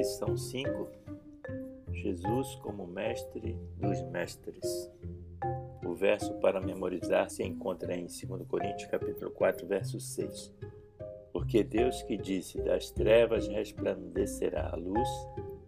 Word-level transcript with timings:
lição 0.00 0.34
5, 0.34 0.88
Jesus 1.92 2.54
como 2.62 2.86
mestre 2.86 3.54
dos 3.76 4.00
mestres. 4.04 4.90
O 5.84 5.94
verso 5.94 6.32
para 6.40 6.58
memorizar 6.58 7.28
se 7.28 7.42
encontra 7.42 7.94
em 7.94 8.06
2 8.06 8.48
Coríntios 8.48 8.90
capítulo 8.90 9.30
4, 9.30 9.66
verso 9.66 10.00
6. 10.00 10.54
Porque 11.34 11.62
Deus 11.62 12.02
que 12.04 12.16
disse: 12.16 12.62
"Das 12.62 12.90
trevas 12.90 13.46
resplandecerá 13.46 14.70
a 14.72 14.76
luz", 14.76 15.08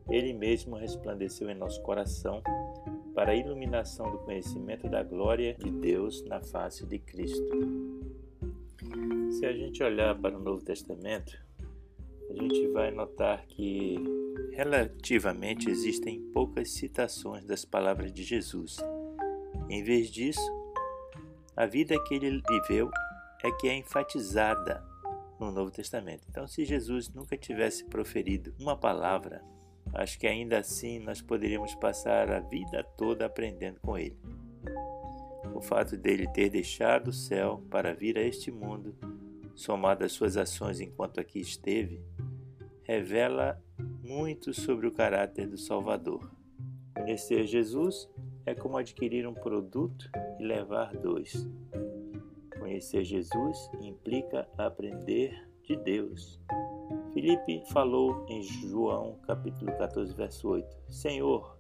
ele 0.09 0.33
mesmo 0.33 0.77
resplandeceu 0.77 1.51
em 1.51 1.55
nosso 1.55 1.83
coração 1.83 2.43
para 3.15 3.33
a 3.33 3.37
iluminação 3.37 4.11
do 4.11 4.19
conhecimento 4.21 4.89
da 4.89 5.03
glória 5.03 5.53
de 5.53 5.71
Deus 5.71 6.25
na 6.25 6.41
face 6.41 6.87
de 6.87 6.99
Cristo. 6.99 7.51
Se 9.33 9.45
a 9.45 9.53
gente 9.53 9.83
olhar 9.83 10.19
para 10.19 10.39
o 10.39 10.41
Novo 10.41 10.65
Testamento, 10.65 11.39
a 12.33 12.43
gente 12.43 12.67
vai 12.69 12.91
notar 12.91 13.45
que 13.47 13.97
relativamente 14.53 15.69
existem 15.69 16.21
poucas 16.33 16.71
citações 16.71 17.45
das 17.45 17.65
palavras 17.65 18.11
de 18.11 18.23
Jesus. 18.23 18.79
Em 19.69 19.83
vez 19.83 20.11
disso, 20.11 20.41
a 21.55 21.67
vida 21.67 22.03
que 22.05 22.15
ele 22.15 22.43
viveu 22.49 22.91
é 23.45 23.51
que 23.53 23.69
é 23.69 23.77
enfatizada 23.77 24.83
no 25.39 25.53
Novo 25.53 25.71
Testamento. 25.71 26.25
Então, 26.31 26.47
se 26.47 26.65
Jesus 26.65 27.13
nunca 27.13 27.37
tivesse 27.37 27.85
proferido 27.85 28.55
uma 28.59 28.77
palavra, 28.77 29.43
acho 29.93 30.19
que 30.19 30.27
ainda 30.27 30.59
assim 30.59 31.01
nós 31.01 31.21
poderíamos 31.21 31.75
passar 31.75 32.31
a 32.31 32.41
vida 32.41 32.83
toda 32.97 33.27
aprendendo 33.27 33.79
com 33.81 33.99
ele. 33.99 34.19
O 35.55 35.61
fato 35.61 35.99
dele 35.99 36.27
ter 36.29 36.49
deixado 36.49 37.09
o 37.09 37.13
céu 37.13 37.63
para 37.71 37.93
vir 37.95 38.17
a 38.17 38.23
este 38.23 38.51
mundo, 38.51 38.97
somado 39.55 40.05
às 40.05 40.13
suas 40.13 40.37
ações 40.37 40.81
enquanto 40.81 41.21
aqui 41.21 41.41
esteve, 41.41 42.03
revela 42.83 43.63
muito 44.03 44.53
sobre 44.53 44.87
o 44.87 44.93
caráter 44.93 45.49
do 45.49 45.57
Salvador. 45.57 46.31
Conhecer 46.95 47.47
Jesus 47.47 48.09
é 48.45 48.55
como 48.55 48.77
adquirir 48.77 49.27
um 49.27 49.35
produto 49.35 50.11
e 50.39 50.45
levar 50.45 50.97
dois. 50.97 51.49
Conhecer 52.59 53.05
Jesus 53.05 53.71
implica 53.81 54.49
aprender 54.57 55.49
de 55.63 55.77
Deus. 55.77 56.41
Filipe 57.13 57.63
falou 57.73 58.25
em 58.29 58.43
João 58.43 59.19
capítulo 59.27 59.73
14, 59.77 60.15
verso 60.15 60.49
8: 60.49 60.77
Senhor, 60.89 61.57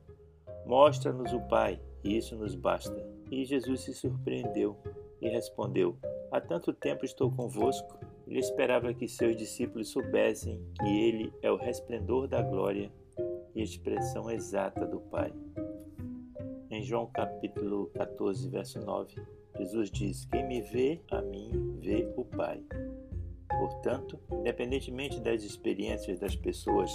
mostra-nos 0.67 1.33
o 1.33 1.41
Pai, 1.49 1.81
e 2.03 2.17
isso 2.17 2.37
nos 2.37 2.55
basta. 2.55 2.97
E 3.31 3.45
Jesus 3.45 3.81
se 3.81 3.95
surpreendeu 3.95 4.77
e 5.21 5.29
respondeu: 5.29 5.97
Há 6.33 6.41
tanto 6.41 6.73
tempo 6.73 7.05
estou 7.05 7.31
convosco 7.31 7.97
ele 8.27 8.39
esperava 8.41 8.95
que 8.95 9.07
seus 9.07 9.37
discípulos 9.37 9.91
soubessem 9.91 10.59
que 10.81 10.89
ele 10.89 11.33
é 11.43 11.51
o 11.51 11.57
resplendor 11.57 12.27
da 12.27 12.41
glória 12.41 12.91
e 13.55 13.63
expressão 13.63 14.31
exata 14.31 14.87
do 14.87 15.01
Pai. 15.01 15.31
Em 16.71 16.83
João 16.83 17.11
capítulo 17.13 17.91
14, 17.95 18.49
verso 18.49 18.81
9, 18.81 19.17
Jesus 19.59 19.91
diz: 19.91 20.25
Quem 20.25 20.47
me 20.47 20.63
vê, 20.63 21.03
a 21.11 21.21
mim 21.21 21.77
vê 21.79 22.11
o 22.17 22.25
Pai. 22.25 22.65
Portanto, 23.51 24.19
independentemente 24.33 25.21
das 25.21 25.43
experiências 25.43 26.19
das 26.19 26.35
pessoas, 26.35 26.91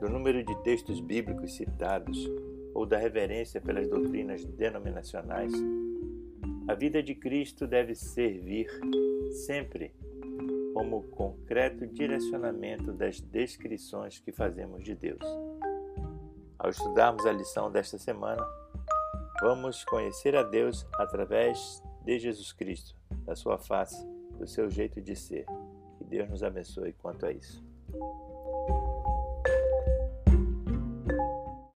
do 0.00 0.10
número 0.10 0.44
de 0.44 0.54
textos 0.62 1.00
bíblicos 1.00 1.54
citados 1.54 2.30
ou 2.74 2.84
da 2.84 2.98
reverência 2.98 3.58
pelas 3.58 3.88
doutrinas 3.88 4.44
denominacionais, 4.44 5.52
a 6.68 6.74
vida 6.74 7.02
de 7.02 7.14
Cristo 7.14 7.66
deve 7.66 7.94
servir 7.94 8.68
sempre 9.46 9.94
como 10.74 11.02
concreto 11.04 11.86
direcionamento 11.86 12.92
das 12.92 13.20
descrições 13.20 14.18
que 14.18 14.32
fazemos 14.32 14.82
de 14.82 14.94
Deus. 14.94 15.22
Ao 16.58 16.70
estudarmos 16.70 17.26
a 17.26 17.32
lição 17.32 17.70
desta 17.70 17.98
semana, 17.98 18.42
vamos 19.40 19.84
conhecer 19.84 20.36
a 20.36 20.42
Deus 20.42 20.86
através 20.94 21.82
de 22.04 22.18
Jesus 22.18 22.52
Cristo, 22.52 22.96
da 23.24 23.34
sua 23.34 23.58
face, 23.58 24.06
do 24.38 24.46
seu 24.46 24.70
jeito 24.70 25.00
de 25.00 25.14
ser. 25.14 25.44
Que 25.98 26.04
Deus 26.04 26.30
nos 26.30 26.42
abençoe 26.42 26.92
quanto 26.92 27.26
a 27.26 27.32
isso. 27.32 27.62